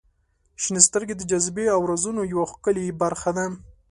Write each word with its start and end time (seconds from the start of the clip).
•شنې 0.61 0.81
سترګې 0.87 1.15
د 1.17 1.21
جاذبې 1.29 1.65
او 1.75 1.81
رازونو 1.89 2.21
یوه 2.33 2.45
ښکلې 2.51 2.97
برخه 3.01 3.31
ده. 3.37 3.45